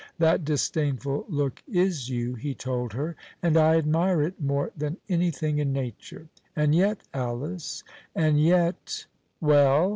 [0.17, 5.59] "That disdainful look is you," he told her, "and I admire it more than anything
[5.59, 7.83] in nature; and yet, Alice,
[8.15, 9.05] and yet"
[9.41, 9.89] "Well?"